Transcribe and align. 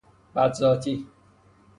بد 0.35 0.51
ذاتی 0.53 1.07